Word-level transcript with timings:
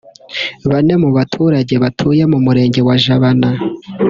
Bane 0.69 0.93
mu 1.03 1.09
baturage 1.17 1.75
batuye 1.83 2.23
mu 2.31 2.37
Murenge 2.45 2.79
wa 2.87 2.95
Jabana 3.03 3.49